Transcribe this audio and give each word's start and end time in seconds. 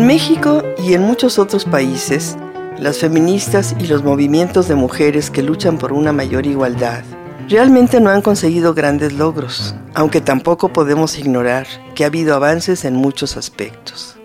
En 0.00 0.06
México 0.06 0.62
y 0.78 0.94
en 0.94 1.02
muchos 1.02 1.38
otros 1.38 1.66
países, 1.66 2.38
las 2.78 2.96
feministas 2.96 3.76
y 3.78 3.86
los 3.86 4.02
movimientos 4.02 4.66
de 4.66 4.74
mujeres 4.74 5.28
que 5.28 5.42
luchan 5.42 5.76
por 5.76 5.92
una 5.92 6.10
mayor 6.10 6.46
igualdad 6.46 7.04
realmente 7.50 8.00
no 8.00 8.08
han 8.08 8.22
conseguido 8.22 8.72
grandes 8.72 9.12
logros, 9.12 9.74
aunque 9.92 10.22
tampoco 10.22 10.72
podemos 10.72 11.18
ignorar 11.18 11.66
que 11.94 12.04
ha 12.04 12.06
habido 12.06 12.34
avances 12.34 12.86
en 12.86 12.94
muchos 12.94 13.36
aspectos. 13.36 14.16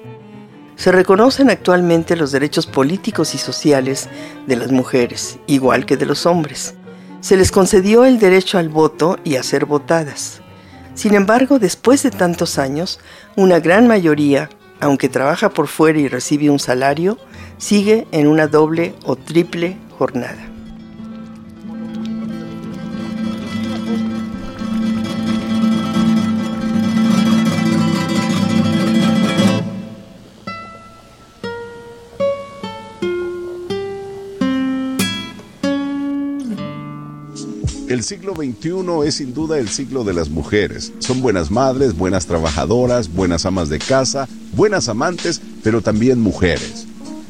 Se 0.78 0.94
reconocen 0.94 1.50
actualmente 1.50 2.16
los 2.16 2.32
derechos 2.32 2.68
políticos 2.68 3.36
y 3.36 3.38
sociales 3.38 4.08
de 4.48 4.56
las 4.56 4.72
mujeres, 4.72 5.40
igual 5.46 5.86
que 5.86 5.98
de 5.98 6.06
los 6.06 6.26
hombres. 6.26 6.76
Se 7.20 7.36
les 7.36 7.52
concedió 7.52 8.06
el 8.06 8.18
derecho 8.18 8.58
al 8.58 8.70
voto 8.70 9.20
y 9.26 9.36
a 9.36 9.44
ser 9.44 9.66
votadas. 9.66 10.40
Sin 10.94 11.16
embargo, 11.16 11.60
después 11.60 12.02
de 12.02 12.12
tantos 12.12 12.60
años, 12.60 13.02
una 13.36 13.60
gran 13.60 13.90
mayoría 13.90 14.50
aunque 14.80 15.10
trabaja 15.10 15.50
por 15.50 15.68
fuera 15.68 16.00
y 16.00 16.08
recibe 16.08 16.50
un 16.50 16.60
salario, 16.60 17.18
sigue 17.58 18.08
en 18.12 18.28
una 18.28 18.48
doble 18.48 18.94
o 19.04 19.16
triple 19.16 19.78
jornada. 19.98 20.55
Siglo 38.06 38.36
XXI 38.36 39.08
es 39.08 39.16
sin 39.16 39.34
duda 39.34 39.58
el 39.58 39.68
siglo 39.68 40.04
de 40.04 40.14
las 40.14 40.30
mujeres. 40.30 40.94
Son 41.00 41.22
buenas 41.22 41.50
madres, 41.50 41.98
buenas 41.98 42.28
trabajadoras, 42.28 43.12
buenas 43.12 43.46
amas 43.46 43.68
de 43.70 43.80
casa, 43.80 44.30
buenas 44.54 44.88
amantes, 44.88 45.42
pero 45.64 45.82
también 45.82 46.22
mujeres. 46.22 46.88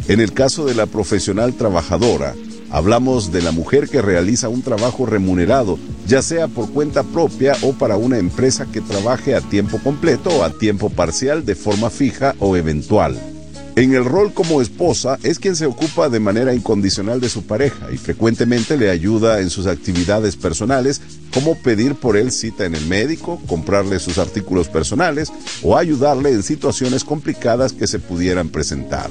En 0.08 0.20
el 0.20 0.34
caso 0.34 0.66
de 0.66 0.76
la 0.76 0.86
profesional 0.86 1.54
trabajadora, 1.54 2.36
hablamos 2.70 3.32
de 3.32 3.42
la 3.42 3.52
mujer 3.52 3.88
que 3.88 4.02
realiza 4.02 4.50
un 4.50 4.62
trabajo 4.62 5.06
remunerado, 5.06 5.80
ya 6.06 6.22
sea 6.22 6.50
por 6.50 6.70
cuenta 6.70 7.04
propia 7.04 7.56
o 7.62 7.72
para 7.72 7.96
una 7.96 8.18
empresa 8.18 8.66
que 8.66 8.82
trabaje 8.82 9.34
a 9.34 9.42
tiempo 9.42 9.80
completo 9.82 10.30
o 10.30 10.44
a 10.44 10.50
tiempo 10.52 10.90
parcial 10.90 11.46
de 11.46 11.56
forma 11.56 11.90
fija 11.90 12.36
o 12.40 12.58
eventual. 12.58 13.35
En 13.78 13.94
el 13.94 14.06
rol 14.06 14.34
como 14.34 14.62
esposa 14.62 15.20
es 15.22 15.38
quien 15.38 15.58
se 15.58 15.66
ocupa 15.66 16.08
de 16.08 16.22
manera 16.22 16.54
incondicional 16.54 17.20
de 17.20 17.28
su 17.28 17.44
pareja 17.44 17.92
y 17.92 17.98
frecuentemente 17.98 18.78
le 18.78 18.90
ayuda 18.90 19.42
en 19.42 19.50
sus 19.50 19.68
actividades 19.68 20.38
personales 20.38 21.02
como 21.34 21.56
pedir 21.56 21.96
por 21.96 22.16
él 22.16 22.32
cita 22.32 22.64
en 22.64 22.74
el 22.74 22.86
médico, 22.86 23.42
comprarle 23.48 24.00
sus 24.00 24.18
artículos 24.18 24.70
personales 24.70 25.30
o 25.62 25.76
ayudarle 25.76 26.30
en 26.30 26.42
situaciones 26.42 27.04
complicadas 27.04 27.74
que 27.74 27.86
se 27.86 28.00
pudieran 28.00 28.48
presentar. 28.48 29.10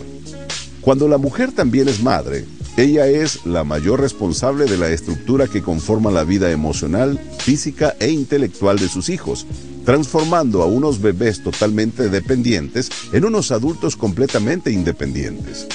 Cuando 0.80 1.08
la 1.08 1.18
mujer 1.18 1.52
también 1.52 1.86
es 1.88 2.02
madre, 2.02 2.46
ella 2.78 3.06
es 3.06 3.44
la 3.44 3.64
mayor 3.64 4.00
responsable 4.00 4.64
de 4.64 4.78
la 4.78 4.88
estructura 4.88 5.46
que 5.46 5.60
conforma 5.60 6.10
la 6.10 6.24
vida 6.24 6.50
emocional, 6.50 7.20
física 7.38 7.94
e 8.00 8.10
intelectual 8.10 8.78
de 8.78 8.88
sus 8.88 9.10
hijos, 9.10 9.46
transformando 9.84 10.62
a 10.62 10.66
unos 10.66 11.00
bebés 11.00 11.42
totalmente 11.42 12.08
dependientes 12.08 12.90
en 13.12 13.24
unos 13.24 13.52
adultos 13.52 13.96
completamente 13.96 14.70
independientes. 14.70 15.66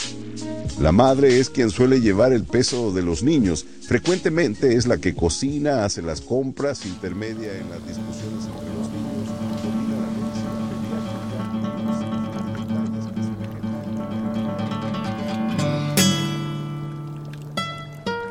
La 0.79 0.91
madre 0.93 1.39
es 1.39 1.49
quien 1.49 1.69
suele 1.69 1.99
llevar 1.99 2.31
el 2.31 2.45
peso 2.45 2.93
de 2.93 3.01
los 3.01 3.21
niños. 3.21 3.65
Frecuentemente 3.81 4.75
es 4.77 4.87
la 4.87 4.97
que 4.97 5.13
cocina, 5.13 5.83
hace 5.83 6.01
las 6.01 6.21
compras, 6.21 6.85
intermedia 6.85 7.51
en 7.51 7.69
las 7.69 7.85
discusiones 7.85 8.45
entre 8.45 8.73
los 8.75 8.89
niños. 8.89 9.09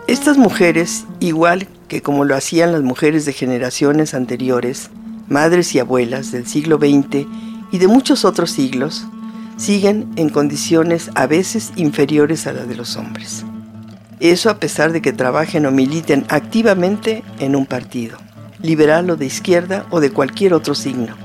Estas 0.06 0.38
mujeres, 0.38 1.04
igual 1.20 1.68
que 1.86 2.00
como 2.00 2.24
lo 2.24 2.34
hacían 2.34 2.72
las 2.72 2.82
mujeres 2.82 3.26
de 3.26 3.34
generaciones 3.34 4.14
anteriores, 4.14 4.88
madres 5.28 5.74
y 5.74 5.78
abuelas 5.78 6.32
del 6.32 6.46
siglo 6.46 6.78
XX 6.78 7.26
y 7.70 7.78
de 7.78 7.88
muchos 7.88 8.24
otros 8.24 8.50
siglos, 8.50 9.06
siguen 9.56 10.08
en 10.16 10.28
condiciones 10.28 11.10
a 11.14 11.26
veces 11.26 11.72
inferiores 11.76 12.46
a 12.46 12.52
las 12.52 12.68
de 12.68 12.76
los 12.76 12.96
hombres. 12.96 13.44
Eso 14.20 14.50
a 14.50 14.58
pesar 14.58 14.92
de 14.92 15.02
que 15.02 15.12
trabajen 15.12 15.66
o 15.66 15.70
militen 15.70 16.24
activamente 16.28 17.22
en 17.38 17.54
un 17.54 17.66
partido, 17.66 18.18
liberal 18.62 19.10
o 19.10 19.16
de 19.16 19.26
izquierda 19.26 19.86
o 19.90 20.00
de 20.00 20.10
cualquier 20.10 20.54
otro 20.54 20.74
signo. 20.74 21.16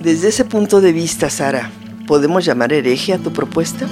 Desde 0.00 0.28
ese 0.28 0.44
punto 0.44 0.80
de 0.80 0.92
vista, 0.92 1.30
Sara, 1.30 1.70
¿podemos 2.06 2.44
llamar 2.44 2.72
hereje 2.72 3.12
a 3.12 3.18
tu 3.18 3.32
propuesta? 3.32 3.86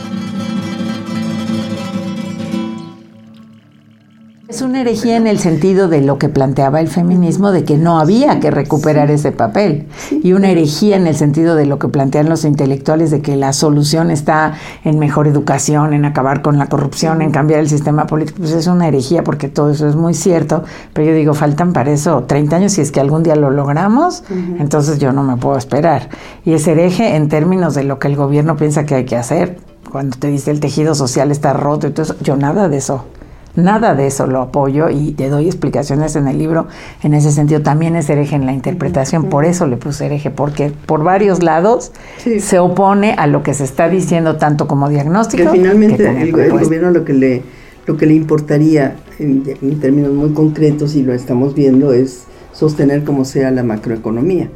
Es 4.61 4.65
una 4.67 4.83
herejía 4.83 5.17
en 5.17 5.27
el 5.27 5.39
sentido 5.39 5.89
de 5.89 6.03
lo 6.03 6.19
que 6.19 6.29
planteaba 6.29 6.81
el 6.81 6.89
feminismo, 6.89 7.51
de 7.51 7.65
que 7.65 7.79
no 7.79 7.99
había 7.99 8.41
que 8.41 8.51
recuperar 8.51 9.11
ese 9.11 9.33
papel. 9.33 9.87
Y 10.11 10.35
una 10.35 10.51
herejía 10.51 10.97
en 10.97 11.07
el 11.07 11.17
sentido 11.17 11.57
de 11.57 11.65
lo 11.65 11.79
que 11.79 11.89
plantean 11.89 12.29
los 12.29 12.45
intelectuales, 12.45 13.11
de 13.11 13.23
que 13.23 13.37
la 13.37 13.55
solución 13.55 14.11
está 14.11 14.53
en 14.85 14.99
mejor 14.99 15.27
educación, 15.27 15.95
en 15.95 16.05
acabar 16.05 16.43
con 16.43 16.59
la 16.59 16.67
corrupción, 16.67 17.23
en 17.23 17.31
cambiar 17.31 17.61
el 17.61 17.71
sistema 17.71 18.07
político. 18.07 18.41
Pues 18.41 18.53
es 18.53 18.67
una 18.67 18.87
herejía 18.87 19.25
porque 19.25 19.49
todo 19.49 19.71
eso 19.71 19.89
es 19.89 19.97
muy 19.97 20.13
cierto. 20.13 20.63
Pero 20.93 21.09
yo 21.09 21.15
digo, 21.15 21.33
faltan 21.33 21.73
para 21.73 21.91
eso 21.91 22.25
30 22.25 22.57
años. 22.57 22.73
Si 22.73 22.83
es 22.83 22.93
que 22.93 23.01
algún 23.01 23.23
día 23.23 23.37
lo 23.37 23.51
logramos, 23.51 24.25
entonces 24.59 24.99
yo 24.99 25.11
no 25.15 25.23
me 25.23 25.39
puedo 25.39 25.57
esperar. 25.57 26.11
Y 26.45 26.53
es 26.53 26.69
hereje 26.69 27.17
en 27.17 27.31
términos 27.31 27.75
de 27.75 27.85
lo 27.85 27.99
que 27.99 28.09
el 28.09 28.17
gobierno 28.17 28.57
piensa 28.57 28.85
que 28.85 28.95
hay 28.95 29.05
que 29.07 29.17
hacer. 29.17 29.57
Cuando 29.91 30.19
te 30.19 30.29
dice 30.29 30.51
el 30.51 30.61
tejido 30.61 30.95
social 30.95 31.31
está 31.31 31.55
roto 31.55 31.87
y 31.87 31.93
todo 31.93 32.03
eso, 32.03 32.17
yo 32.21 32.37
nada 32.37 32.69
de 32.69 32.77
eso. 32.77 33.07
Nada 33.57 33.95
de 33.95 34.07
eso 34.07 34.27
lo 34.29 34.41
apoyo 34.43 34.91
y 34.91 35.13
te 35.13 35.29
doy 35.29 35.47
explicaciones 35.47 36.15
en 36.15 36.29
el 36.29 36.39
libro. 36.39 36.69
En 37.03 37.15
ese 37.15 37.33
sentido 37.33 37.63
también 37.63 37.97
es 37.97 38.09
hereje 38.09 38.37
en 38.37 38.47
la 38.47 38.53
interpretación, 38.53 39.25
por 39.25 39.45
eso 39.45 39.67
le 39.67 39.77
puse 39.77 40.07
hereje, 40.07 40.31
porque 40.31 40.73
por 40.87 41.03
varios 41.03 41.43
lados 41.43 41.91
Sí. 42.19 42.39
se 42.41 42.59
opone 42.61 43.15
a 43.19 43.27
lo 43.27 43.43
que 43.43 43.55
se 43.55 43.65
está 43.65 43.89
diciendo 43.89 44.37
tanto 44.37 44.69
como 44.69 44.89
diagnóstico. 44.89 45.45
que 45.45 45.51
finalmente 45.59 45.97
que 45.97 46.31
como 46.33 46.59
el, 46.59 46.65
gobierno 46.65 46.91
lo 46.91 47.05
que 47.05 47.13
le 47.13 47.43
lo 47.87 47.97
que 47.97 48.07
le 48.07 48.15
importaría 48.15 48.97
en, 49.19 49.43
en 49.61 49.81
términos 49.81 50.13
muy 50.13 50.33
concretos 50.33 50.95
y 50.95 51.03
lo 51.03 51.13
estamos 51.13 51.55
viendo 51.55 51.93
es 51.93 52.25
sostener 52.53 53.03
como 53.05 53.25
sea 53.25 53.51
la 53.51 53.65
macroeconomía 53.65 54.49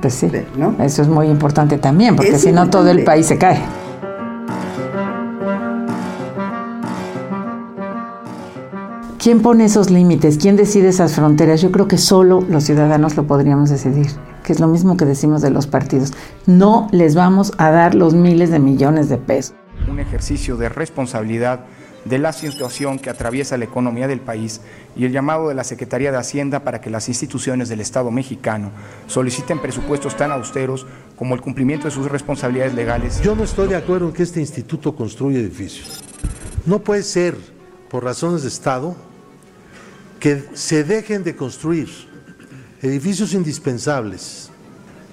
Pues 0.00 0.14
sí, 0.14 0.28
¿no? 0.56 0.74
eso 0.82 1.02
es 1.02 1.08
muy 1.08 1.28
importante 1.28 1.78
también, 1.78 2.16
porque 2.16 2.38
si 2.38 2.50
no 2.50 2.70
todo 2.70 2.90
el 2.90 3.04
país 3.04 3.26
se 3.26 3.38
cae. 3.38 3.58
¿Quién 9.22 9.42
pone 9.42 9.66
esos 9.66 9.90
límites? 9.90 10.38
¿Quién 10.38 10.56
decide 10.56 10.88
esas 10.88 11.12
fronteras? 11.12 11.60
Yo 11.60 11.70
creo 11.70 11.86
que 11.86 11.98
solo 11.98 12.40
los 12.48 12.64
ciudadanos 12.64 13.18
lo 13.18 13.26
podríamos 13.26 13.68
decidir, 13.68 14.06
que 14.42 14.54
es 14.54 14.60
lo 14.60 14.66
mismo 14.66 14.96
que 14.96 15.04
decimos 15.04 15.42
de 15.42 15.50
los 15.50 15.66
partidos. 15.66 16.14
No 16.46 16.88
les 16.90 17.14
vamos 17.14 17.52
a 17.58 17.70
dar 17.70 17.94
los 17.94 18.14
miles 18.14 18.50
de 18.50 18.58
millones 18.60 19.10
de 19.10 19.18
pesos. 19.18 19.54
un 19.86 20.00
ejercicio 20.00 20.56
de 20.56 20.70
responsabilidad 20.70 21.66
de 22.06 22.18
la 22.18 22.32
situación 22.32 22.98
que 22.98 23.10
atraviesa 23.10 23.58
la 23.58 23.66
economía 23.66 24.08
del 24.08 24.20
país 24.20 24.62
y 24.96 25.04
el 25.04 25.12
llamado 25.12 25.48
de 25.48 25.54
la 25.54 25.64
Secretaría 25.64 26.12
de 26.12 26.16
Hacienda 26.16 26.64
para 26.64 26.80
que 26.80 26.88
las 26.88 27.10
instituciones 27.10 27.68
del 27.68 27.82
Estado 27.82 28.10
mexicano 28.10 28.70
soliciten 29.06 29.60
presupuestos 29.60 30.16
tan 30.16 30.32
austeros 30.32 30.86
como 31.16 31.34
el 31.34 31.42
cumplimiento 31.42 31.88
de 31.88 31.90
sus 31.90 32.10
responsabilidades 32.10 32.72
legales. 32.72 33.20
Yo 33.20 33.36
no 33.36 33.44
estoy 33.44 33.68
de 33.68 33.76
acuerdo 33.76 34.06
en 34.06 34.14
que 34.14 34.22
este 34.22 34.40
instituto 34.40 34.96
construya 34.96 35.40
edificios. 35.40 36.02
No 36.64 36.78
puede 36.78 37.02
ser, 37.02 37.36
por 37.90 38.02
razones 38.02 38.40
de 38.40 38.48
Estado, 38.48 38.96
que 40.20 40.44
se 40.52 40.84
dejen 40.84 41.24
de 41.24 41.34
construir 41.34 41.88
edificios 42.82 43.32
indispensables 43.32 44.50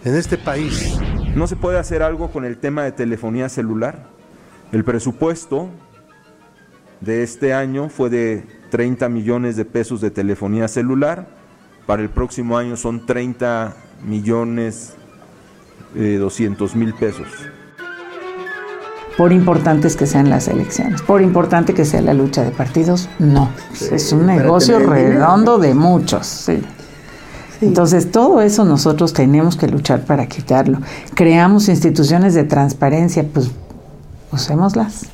en 0.03 0.15
este 0.15 0.37
país. 0.37 0.97
¿No 1.33 1.47
se 1.47 1.55
puede 1.55 1.79
hacer 1.79 2.03
algo 2.03 2.29
con 2.29 2.45
el 2.45 2.57
tema 2.57 2.83
de 2.83 2.91
telefonía 2.91 3.47
celular? 3.49 4.09
El 4.71 4.83
presupuesto 4.83 5.69
de 6.99 7.23
este 7.23 7.53
año 7.53 7.89
fue 7.89 8.09
de 8.09 8.45
30 8.69 9.07
millones 9.07 9.55
de 9.55 9.63
pesos 9.65 10.01
de 10.01 10.11
telefonía 10.11 10.67
celular. 10.67 11.27
Para 11.85 12.01
el 12.01 12.09
próximo 12.09 12.57
año 12.57 12.75
son 12.75 13.05
30 13.05 13.75
millones 14.03 14.93
200 15.95 16.75
mil 16.75 16.93
pesos. 16.93 17.27
Por 19.17 19.33
importantes 19.33 19.95
que 19.95 20.05
sean 20.05 20.29
las 20.29 20.47
elecciones, 20.47 21.01
por 21.01 21.21
importante 21.21 21.73
que 21.73 21.85
sea 21.85 22.01
la 22.01 22.13
lucha 22.13 22.43
de 22.43 22.51
partidos, 22.51 23.09
no. 23.17 23.49
es 23.91 24.11
un 24.11 24.27
negocio 24.27 24.79
redondo 24.79 25.57
de 25.57 25.73
muchos, 25.73 26.27
sí. 26.27 26.61
Entonces, 27.61 28.11
todo 28.11 28.41
eso 28.41 28.65
nosotros 28.65 29.13
tenemos 29.13 29.57
que 29.57 29.67
luchar 29.67 30.01
para 30.05 30.27
quitarlo. 30.27 30.79
Creamos 31.15 31.69
instituciones 31.69 32.35
de 32.35 32.43
transparencia, 32.43 33.25
pues 33.33 33.49
usémoslas. 34.31 35.07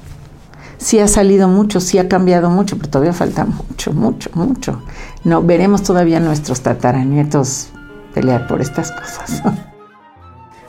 Sí 0.77 0.99
ha 0.99 1.07
salido 1.07 1.47
mucho, 1.47 1.79
sí 1.79 1.97
ha 1.97 2.09
cambiado 2.09 2.49
mucho, 2.49 2.77
pero 2.77 2.89
todavía 2.89 3.13
falta 3.13 3.45
mucho, 3.45 3.93
mucho, 3.93 4.29
mucho. 4.33 4.81
No 5.23 5.41
veremos 5.41 5.83
todavía 5.83 6.19
nuestros 6.19 6.61
tataranietos 6.61 7.69
pelear 8.13 8.47
por 8.47 8.61
estas 8.61 8.91
cosas. 8.91 9.41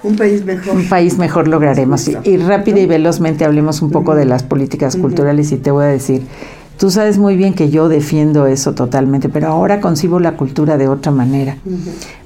Un 0.04 0.16
país 0.16 0.44
mejor. 0.44 0.76
Un 0.76 0.88
país 0.88 1.18
mejor 1.18 1.48
lograremos. 1.48 2.06
Y, 2.06 2.16
y 2.24 2.36
rápida 2.36 2.78
y 2.78 2.86
velozmente 2.86 3.44
hablemos 3.44 3.82
un 3.82 3.90
poco 3.90 4.14
de 4.14 4.24
las 4.24 4.42
políticas 4.42 4.96
culturales 4.96 5.50
y 5.50 5.56
te 5.56 5.70
voy 5.70 5.84
a 5.84 5.88
decir, 5.88 6.22
Tú 6.76 6.90
sabes 6.90 7.18
muy 7.18 7.36
bien 7.36 7.54
que 7.54 7.70
yo 7.70 7.88
defiendo 7.88 8.46
eso 8.46 8.74
totalmente, 8.74 9.28
pero 9.28 9.46
ahora 9.46 9.80
concibo 9.80 10.18
la 10.18 10.36
cultura 10.36 10.76
de 10.76 10.88
otra 10.88 11.12
manera. 11.12 11.56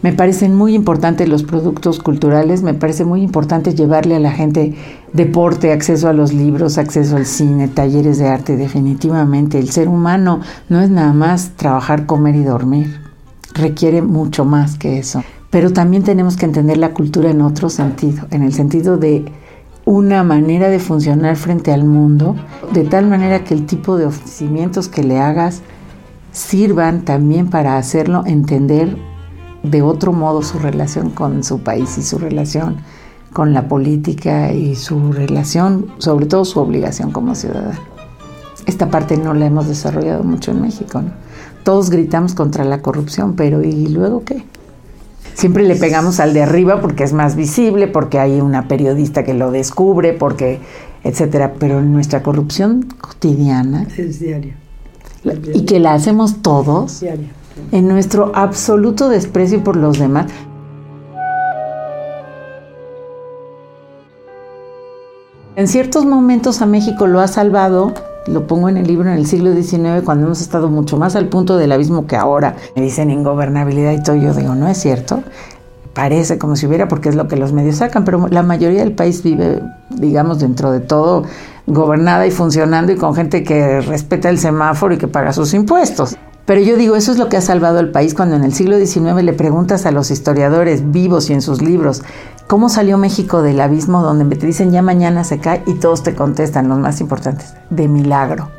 Me 0.02 0.14
parecen 0.14 0.54
muy 0.54 0.74
importantes 0.74 1.28
los 1.28 1.42
productos 1.42 1.98
culturales, 1.98 2.62
me 2.62 2.72
parece 2.72 3.04
muy 3.04 3.20
importante 3.20 3.74
llevarle 3.74 4.16
a 4.16 4.20
la 4.20 4.32
gente 4.32 4.74
deporte, 5.12 5.70
acceso 5.70 6.08
a 6.08 6.14
los 6.14 6.32
libros, 6.32 6.78
acceso 6.78 7.16
al 7.16 7.26
cine, 7.26 7.68
talleres 7.68 8.16
de 8.16 8.28
arte. 8.28 8.56
Definitivamente, 8.56 9.58
el 9.58 9.68
ser 9.68 9.86
humano 9.86 10.40
no 10.70 10.80
es 10.80 10.88
nada 10.88 11.12
más 11.12 11.50
trabajar, 11.56 12.06
comer 12.06 12.34
y 12.36 12.42
dormir. 12.42 13.00
Requiere 13.52 14.00
mucho 14.00 14.46
más 14.46 14.78
que 14.78 14.98
eso. 14.98 15.22
Pero 15.50 15.72
también 15.72 16.02
tenemos 16.02 16.36
que 16.36 16.44
entender 16.44 16.76
la 16.76 16.92
cultura 16.92 17.30
en 17.30 17.40
otro 17.40 17.70
sentido, 17.70 18.26
en 18.30 18.42
el 18.42 18.52
sentido 18.52 18.96
de 18.96 19.24
una 19.84 20.22
manera 20.22 20.68
de 20.68 20.78
funcionar 20.78 21.36
frente 21.36 21.72
al 21.72 21.84
mundo, 21.84 22.36
de 22.74 22.84
tal 22.84 23.06
manera 23.06 23.44
que 23.44 23.54
el 23.54 23.64
tipo 23.64 23.96
de 23.96 24.04
ofrecimientos 24.04 24.88
que 24.88 25.02
le 25.02 25.18
hagas 25.18 25.62
sirvan 26.32 27.06
también 27.06 27.48
para 27.48 27.78
hacerlo 27.78 28.22
entender 28.26 28.98
de 29.62 29.80
otro 29.80 30.12
modo 30.12 30.42
su 30.42 30.58
relación 30.58 31.10
con 31.10 31.42
su 31.42 31.60
país 31.60 31.96
y 31.96 32.02
su 32.02 32.18
relación 32.18 32.76
con 33.32 33.54
la 33.54 33.68
política 33.68 34.52
y 34.52 34.74
su 34.76 35.12
relación, 35.12 35.86
sobre 35.98 36.26
todo 36.26 36.44
su 36.44 36.60
obligación 36.60 37.10
como 37.10 37.34
ciudadano. 37.34 37.80
Esta 38.66 38.90
parte 38.90 39.16
no 39.16 39.32
la 39.32 39.46
hemos 39.46 39.66
desarrollado 39.66 40.22
mucho 40.24 40.50
en 40.50 40.60
México. 40.60 41.02
Todos 41.64 41.88
gritamos 41.88 42.34
contra 42.34 42.64
la 42.64 42.82
corrupción, 42.82 43.34
pero 43.34 43.62
¿y 43.62 43.86
luego 43.88 44.24
qué? 44.24 44.44
Siempre 45.38 45.62
le 45.62 45.76
pegamos 45.76 46.18
al 46.18 46.34
de 46.34 46.42
arriba 46.42 46.80
porque 46.80 47.04
es 47.04 47.12
más 47.12 47.36
visible, 47.36 47.86
porque 47.86 48.18
hay 48.18 48.40
una 48.40 48.66
periodista 48.66 49.22
que 49.22 49.34
lo 49.34 49.52
descubre, 49.52 50.12
porque, 50.12 50.58
etcétera. 51.04 51.54
Pero 51.58 51.80
nuestra 51.80 52.22
corrupción 52.24 52.82
cotidiana. 53.00 53.86
Es 53.96 54.18
diaria. 54.18 54.56
Y 55.54 55.64
que 55.64 55.78
la 55.78 55.94
hacemos 55.94 56.42
todos. 56.42 57.04
En 57.70 57.86
nuestro 57.88 58.32
absoluto 58.34 59.08
desprecio 59.08 59.62
por 59.62 59.76
los 59.76 59.98
demás. 59.98 60.26
En 65.54 65.68
ciertos 65.68 66.04
momentos 66.04 66.62
a 66.62 66.66
México 66.66 67.06
lo 67.06 67.20
ha 67.20 67.28
salvado 67.28 67.94
lo 68.28 68.46
pongo 68.46 68.68
en 68.68 68.76
el 68.76 68.86
libro 68.86 69.10
en 69.10 69.16
el 69.16 69.26
siglo 69.26 69.52
XIX, 69.52 70.04
cuando 70.04 70.26
hemos 70.26 70.40
estado 70.40 70.68
mucho 70.68 70.96
más 70.96 71.16
al 71.16 71.28
punto 71.28 71.56
del 71.56 71.72
abismo 71.72 72.06
que 72.06 72.16
ahora. 72.16 72.56
Me 72.76 72.82
dicen 72.82 73.10
ingobernabilidad 73.10 73.92
y 73.92 74.02
todo, 74.02 74.16
yo 74.16 74.34
digo, 74.34 74.54
no 74.54 74.68
es 74.68 74.78
cierto. 74.78 75.22
Parece 75.94 76.38
como 76.38 76.54
si 76.54 76.66
hubiera, 76.66 76.86
porque 76.86 77.08
es 77.08 77.16
lo 77.16 77.26
que 77.26 77.36
los 77.36 77.52
medios 77.52 77.76
sacan, 77.76 78.04
pero 78.04 78.28
la 78.28 78.42
mayoría 78.42 78.80
del 78.80 78.92
país 78.92 79.22
vive, 79.22 79.60
digamos, 79.90 80.38
dentro 80.38 80.70
de 80.70 80.80
todo, 80.80 81.24
gobernada 81.66 82.26
y 82.26 82.30
funcionando 82.30 82.92
y 82.92 82.96
con 82.96 83.14
gente 83.14 83.42
que 83.42 83.80
respeta 83.80 84.28
el 84.28 84.38
semáforo 84.38 84.94
y 84.94 84.98
que 84.98 85.08
paga 85.08 85.32
sus 85.32 85.54
impuestos. 85.54 86.16
Pero 86.48 86.62
yo 86.62 86.78
digo, 86.78 86.96
eso 86.96 87.12
es 87.12 87.18
lo 87.18 87.28
que 87.28 87.36
ha 87.36 87.42
salvado 87.42 87.78
al 87.78 87.90
país 87.90 88.14
cuando 88.14 88.34
en 88.34 88.42
el 88.42 88.54
siglo 88.54 88.78
XIX 88.78 89.22
le 89.22 89.34
preguntas 89.34 89.84
a 89.84 89.90
los 89.90 90.10
historiadores 90.10 90.90
vivos 90.90 91.28
y 91.28 91.34
en 91.34 91.42
sus 91.42 91.60
libros, 91.60 92.02
¿cómo 92.46 92.70
salió 92.70 92.96
México 92.96 93.42
del 93.42 93.60
abismo 93.60 94.00
donde 94.00 94.34
te 94.34 94.46
dicen 94.46 94.70
ya 94.70 94.80
mañana 94.80 95.24
se 95.24 95.40
cae 95.40 95.62
y 95.66 95.74
todos 95.74 96.02
te 96.02 96.14
contestan, 96.14 96.70
los 96.70 96.78
más 96.78 97.02
importantes, 97.02 97.52
de 97.68 97.86
milagro? 97.86 98.57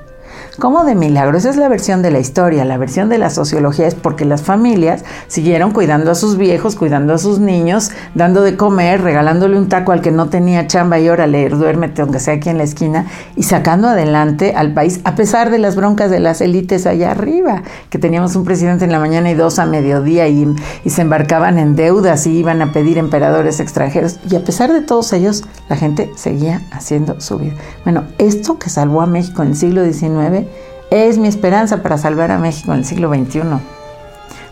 ¿Cómo 0.60 0.84
de 0.84 0.94
milagro? 0.94 1.38
Esa 1.38 1.52
es 1.52 1.56
la 1.56 1.70
versión 1.70 2.02
de 2.02 2.12
la 2.12 2.20
historia. 2.20 2.66
La 2.66 2.78
versión 2.78 3.08
de 3.08 3.18
la 3.18 3.30
sociología 3.30 3.88
es 3.88 3.96
porque 3.96 4.26
las 4.26 4.42
familias 4.42 5.06
siguieron 5.28 5.72
cuidando 5.72 6.12
a 6.12 6.16
sus 6.16 6.36
viejos, 6.36 6.76
cuidando 6.76 7.14
a 7.14 7.18
sus 7.18 7.40
niños, 7.40 7.92
dando 8.14 8.42
de 8.42 8.58
comer, 8.58 9.02
regalándole 9.02 9.58
un 9.58 9.70
taco 9.70 9.94
al 9.94 10.02
que 10.02 10.12
no 10.12 10.28
tenía 10.28 10.68
chamba 10.68 11.00
y 11.00 11.08
órale, 11.08 11.48
duérmete 11.48 12.02
aunque 12.02 12.20
sea 12.20 12.34
aquí 12.34 12.50
en 12.50 12.58
la 12.58 12.66
esquina, 12.66 13.06
y 13.38 13.44
sacando 13.44 13.88
adelante 13.88 14.54
al 14.54 14.74
país, 14.74 15.00
a 15.06 15.16
pesar 15.16 15.50
de 15.50 15.60
las 15.60 15.78
broncas 15.78 16.12
de 16.12 16.20
las 16.20 16.42
élites 16.42 16.86
allá 16.86 17.12
arriba, 17.12 17.64
que 17.90 17.98
teníamos 17.98 18.36
un 18.36 18.44
presidente 18.44 18.84
en 18.84 18.92
la 18.92 19.00
mañana 19.00 19.32
y 19.32 19.36
dos 19.36 19.60
a 19.60 19.66
mediodía 19.66 20.28
y, 20.28 20.46
y 20.84 20.90
se 20.90 21.04
embarcaban 21.04 21.58
en 21.58 21.78
deudas 21.78 22.28
y 22.28 22.32
iban 22.32 22.62
a 22.62 22.74
pedir 22.74 22.98
emperadores 22.98 23.62
extranjeros. 23.62 24.20
Y 24.30 24.36
a 24.36 24.44
pesar 24.44 24.74
de 24.74 24.82
todos 24.82 25.14
ellos, 25.14 25.46
la 25.70 25.78
gente 25.78 26.12
seguía 26.18 26.64
haciendo 26.74 27.22
su 27.22 27.38
vida. 27.38 27.54
Bueno, 27.86 28.04
esto 28.18 28.60
que 28.60 28.70
salvó 28.70 29.02
a 29.02 29.06
México 29.06 29.42
en 29.42 29.50
el 29.50 29.56
siglo 29.56 29.86
XIX, 29.86 30.49
es 30.92 31.18
mi 31.18 31.28
esperanza 31.28 31.82
para 31.82 31.98
salvar 31.98 32.32
a 32.32 32.38
México 32.38 32.72
en 32.72 32.80
el 32.80 32.86
siglo 32.86 33.14
XXI. 33.14 33.42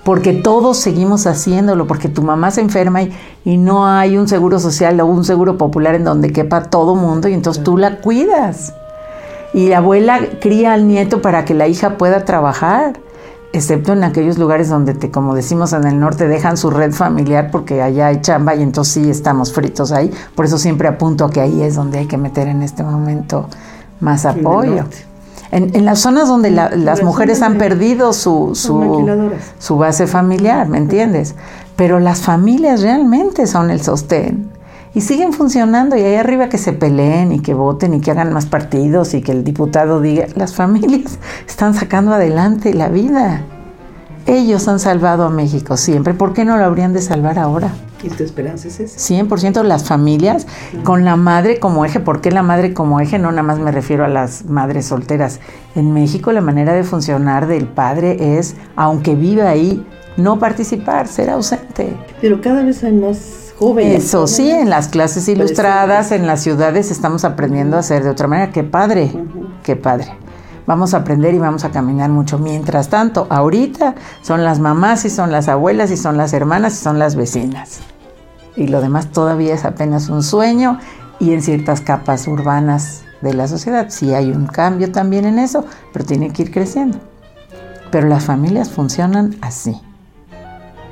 Porque 0.04 0.34
todos 0.34 0.78
seguimos 0.78 1.28
haciéndolo, 1.28 1.86
porque 1.86 2.08
tu 2.08 2.22
mamá 2.22 2.52
se 2.52 2.62
enferma 2.62 3.02
y, 3.44 3.58
no 3.58 3.88
hay 3.88 4.18
un 4.18 4.28
seguro 4.28 4.60
social 4.60 5.00
o 5.02 5.06
un 5.06 5.26
seguro 5.26 5.58
popular 5.58 5.96
en 5.96 6.06
donde 6.06 6.32
quepa 6.32 6.64
todo 6.64 6.96
mundo 6.96 7.28
y 7.28 7.34
entonces 7.34 7.64
tú 7.64 7.78
la 7.78 7.98
cuidas. 7.98 8.74
Y 9.54 9.70
la 9.70 9.78
abuela 9.80 10.20
cría 10.40 10.74
al 10.74 10.88
nieto 10.88 11.22
para 11.22 11.44
que 11.44 11.54
la 11.54 11.68
hija 11.68 11.98
pueda 11.98 12.24
trabajar, 12.24 13.00
excepto 13.52 13.94
en 13.94 14.04
aquellos 14.04 14.38
lugares 14.38 14.70
donde, 14.70 14.94
te, 14.94 15.12
como 15.12 15.36
decimos 15.36 15.74
en 15.74 15.86
el 15.86 16.00
norte, 16.00 16.28
dejan 16.28 16.56
su 16.56 16.70
red 16.70 16.94
familiar 16.94 17.50
porque 17.52 17.82
allá 17.82 18.08
hay 18.08 18.22
chamba 18.22 18.56
y 18.56 18.62
entonces 18.64 18.94
sí 18.94 19.10
estamos 19.10 19.52
fritos 19.52 19.92
ahí. 19.92 20.12
Por 20.36 20.46
eso 20.46 20.58
siempre 20.58 20.88
apunto 20.88 21.26
a 21.26 21.30
que 21.30 21.42
ahí 21.42 21.62
es 21.64 21.76
donde 21.76 22.00
hay 22.00 22.06
que 22.06 22.18
meter 22.18 22.48
en 22.48 22.62
este 22.62 22.84
momento 22.84 23.50
más 24.00 24.26
apoyo. 24.26 24.86
En, 25.52 25.86
las 25.86 26.00
zonas 26.00 26.28
donde 26.28 26.52
las 26.52 27.04
mujeres 27.04 27.42
han 27.42 27.58
perdido 27.58 28.14
su, 28.14 28.52
su, 28.54 29.78
base 29.78 30.08
familiar, 30.08 30.68
¿me 30.68 30.78
entiendes? 30.78 31.36
Pero 31.76 32.00
las 32.00 32.22
familias 32.22 32.82
realmente 32.82 33.48
son 33.48 33.70
el 33.70 33.82
sostén 33.82 34.50
y 34.94 35.02
siguen 35.02 35.32
funcionando 35.32 35.96
y 35.96 36.02
ahí 36.02 36.16
arriba 36.16 36.50
que 36.50 36.58
se 36.58 36.74
peleen 36.74 37.32
y 37.32 37.40
que 37.40 37.54
voten 37.54 37.94
y 37.94 38.02
que 38.02 38.12
hagan 38.12 38.34
más 38.34 38.46
partidos 38.46 39.14
y 39.14 39.22
que 39.22 39.32
el 39.32 39.44
diputado 39.44 40.02
diga, 40.02 40.28
las 40.36 40.56
familias 40.56 41.20
están 41.48 41.74
sacando 41.74 42.14
adelante 42.14 42.74
la 42.74 42.90
vida. 42.90 43.44
Ellos 44.48 44.66
han 44.70 44.80
salvado 44.80 45.26
a 45.26 45.30
México 45.30 45.76
siempre, 45.76 46.14
¿por 46.14 46.32
qué 46.32 46.46
no 46.46 46.56
lo 46.56 46.64
habrían 46.64 46.94
de 46.94 47.02
salvar 47.02 47.38
ahora? 47.38 47.70
¿Y 48.02 48.08
tu 48.08 48.24
esperanza 48.24 48.70
es 48.70 48.80
esa? 48.80 48.98
100% 48.98 49.62
las 49.64 49.84
familias 49.84 50.48
con 50.86 51.04
la 51.04 51.18
madre 51.18 51.60
como 51.60 51.84
eje. 51.84 52.00
¿Por 52.00 52.22
qué 52.22 52.32
la 52.32 52.44
madre 52.44 52.74
como 52.74 53.02
eje? 53.02 53.20
No 53.20 53.30
nada 53.32 53.44
más 53.44 53.60
me 53.60 53.74
refiero 53.74 54.06
a 54.06 54.08
las 54.08 54.46
madres 54.46 54.86
solteras. 54.86 55.42
En 55.76 55.92
México 55.92 56.32
la 56.32 56.40
manera 56.40 56.72
de 56.72 56.86
funcionar 56.86 57.48
del 57.48 57.68
padre 57.68 58.38
es, 58.40 58.56
aunque 58.78 59.16
viva 59.16 59.50
ahí, 59.50 59.86
no 60.16 60.40
participar, 60.40 61.10
ser 61.10 61.30
ausente. 61.30 61.98
Pero 62.22 62.40
cada 62.40 62.64
vez 62.64 62.82
hay 62.86 62.94
más 62.94 63.54
jóvenes. 63.60 64.06
Eso 64.06 64.28
sí, 64.28 64.50
en 64.50 64.70
las 64.70 64.88
clases 64.88 65.28
ilustradas, 65.28 66.14
en 66.14 66.26
las 66.26 66.40
ciudades 66.42 66.90
estamos 66.90 67.26
aprendiendo 67.26 67.76
a 67.76 67.82
hacer 67.82 68.02
de 68.02 68.12
otra 68.12 68.28
manera. 68.30 68.54
Qué 68.54 68.64
padre, 68.64 69.12
qué 69.64 69.76
padre 69.76 70.16
vamos 70.68 70.94
a 70.94 70.98
aprender 70.98 71.34
y 71.34 71.40
vamos 71.40 71.64
a 71.64 71.72
caminar 71.72 72.12
mucho. 72.12 72.38
Mientras 72.38 72.90
tanto, 72.90 73.26
ahorita 73.32 73.96
son 74.22 74.44
las 74.44 74.60
mamás 74.60 75.06
y 75.06 75.10
son 75.10 75.32
las 75.32 75.48
abuelas 75.48 75.90
y 75.90 75.98
son 75.98 76.18
las 76.18 76.34
hermanas 76.34 76.74
y 76.74 76.84
son 76.84 77.00
las 77.00 77.16
vecinas. 77.16 77.80
Y 78.56 78.68
lo 78.68 78.82
demás 78.82 79.08
todavía 79.08 79.56
es 79.56 79.66
apenas 79.66 80.10
un 80.10 80.22
sueño 80.22 80.78
y 81.20 81.34
en 81.34 81.42
ciertas 81.42 81.82
capas 81.82 82.28
urbanas 82.28 83.04
de 83.22 83.34
la 83.34 83.48
sociedad 83.48 83.88
sí 83.90 84.14
hay 84.14 84.30
un 84.30 84.46
cambio 84.46 84.92
también 84.92 85.26
en 85.26 85.40
eso, 85.40 85.66
pero 85.94 86.06
tiene 86.06 86.32
que 86.32 86.44
ir 86.44 86.52
creciendo. 86.52 87.00
Pero 87.90 88.08
las 88.08 88.26
familias 88.26 88.70
funcionan 88.70 89.36
así. 89.42 89.82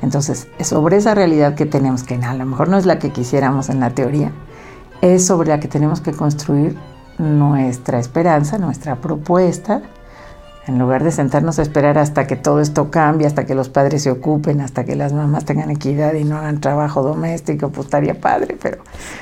Entonces, 0.02 0.48
sobre 0.60 0.96
esa 0.96 1.14
realidad 1.14 1.54
que 1.54 1.66
tenemos, 1.66 2.02
que 2.02 2.14
a 2.14 2.34
lo 2.34 2.46
mejor 2.46 2.68
no 2.68 2.78
es 2.78 2.86
la 2.86 2.98
que 2.98 3.10
quisiéramos 3.10 3.68
en 3.68 3.80
la 3.80 3.90
teoría, 3.90 4.32
es 5.00 5.26
sobre 5.26 5.48
la 5.48 5.60
que 5.60 5.68
tenemos 5.68 6.00
que 6.00 6.12
construir 6.12 6.76
nuestra 7.18 7.98
esperanza, 7.98 8.58
nuestra 8.58 8.96
propuesta, 8.96 9.82
en 10.66 10.78
lugar 10.78 11.04
de 11.04 11.12
sentarnos 11.12 11.58
a 11.58 11.62
esperar 11.62 11.96
hasta 11.96 12.26
que 12.26 12.34
todo 12.34 12.60
esto 12.60 12.90
cambie, 12.90 13.26
hasta 13.26 13.46
que 13.46 13.54
los 13.54 13.68
padres 13.68 14.02
se 14.02 14.10
ocupen, 14.10 14.60
hasta 14.60 14.84
que 14.84 14.96
las 14.96 15.12
mamás 15.12 15.44
tengan 15.44 15.70
equidad 15.70 16.14
y 16.14 16.24
no 16.24 16.36
hagan 16.36 16.60
trabajo 16.60 17.02
doméstico, 17.02 17.70
pues 17.70 17.86
estaría 17.86 18.20
padre, 18.20 18.56
pero 18.60 18.78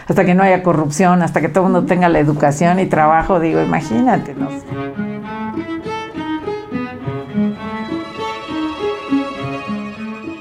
hasta 0.09 0.25
que 0.25 0.35
no 0.35 0.43
haya 0.43 0.63
corrupción, 0.63 1.23
hasta 1.23 1.41
que 1.41 1.49
todo 1.49 1.67
el 1.67 1.73
mundo 1.73 1.87
tenga 1.87 2.09
la 2.09 2.19
educación 2.19 2.81
y 2.81 2.87
trabajo, 2.87 3.41
digo, 3.41 3.61
imagínate, 3.63 4.35
¿no? 4.35 4.49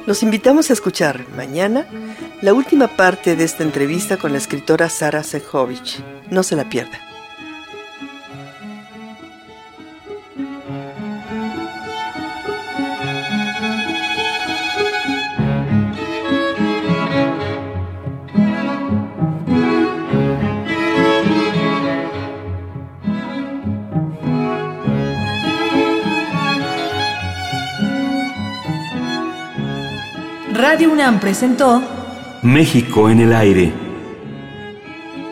Los 0.05 0.21
invitamos 0.21 0.69
a 0.69 0.73
escuchar 0.73 1.25
mañana 1.35 1.85
la 2.41 2.53
última 2.53 2.87
parte 2.87 3.35
de 3.37 3.45
esta 3.45 3.63
entrevista 3.63 4.17
con 4.17 4.33
la 4.33 4.37
escritora 4.37 4.89
Sara 4.89 5.23
Sejovic. 5.23 6.03
No 6.29 6.43
se 6.43 6.57
la 6.57 6.67
pierda. 6.67 7.12
Radio 30.83 30.95
UNAM 30.95 31.21
presentó 31.21 31.81
México 32.41 33.09
en 33.09 33.21
el 33.21 33.33
aire. 33.33 33.71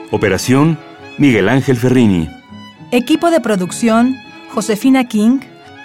Operación 0.10 0.77
Miguel 1.17 1.50
Ángel 1.50 1.75
Ferrini. 1.75 2.29
Equipo 2.91 3.29
de 3.31 3.41
producción 3.41 4.15
Josefina 4.53 5.10
King, 5.10 5.39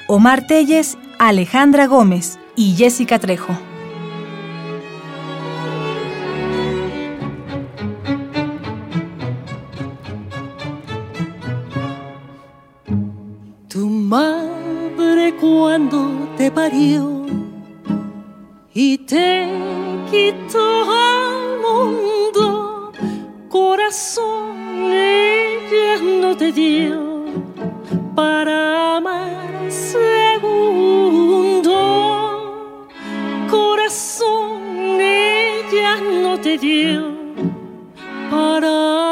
Omar 0.06 0.46
Telles, 0.46 0.96
Alejandra 1.18 1.88
Gómez 1.88 2.38
y 2.54 2.76
Jessica 2.76 3.18
Trejo. 3.18 3.58
Tu 13.66 13.88
madre 13.88 15.35
cuando 15.40 16.28
te 16.37 16.52
parió 16.52 17.15
y 18.78 18.99
te 18.99 19.49
quitó 20.11 20.85
al 20.92 21.61
mundo, 21.61 22.92
corazón 23.49 24.92
ella 24.92 25.97
no 26.21 26.37
te 26.37 26.52
dio 26.52 27.25
para 28.14 28.99
amar 28.99 29.71
segundo, 29.71 30.47
corazón 33.50 35.00
ella 35.00 35.97
no 36.23 36.38
te 36.38 36.59
dio 36.59 37.14
para 38.30 38.68
amar 38.68 39.05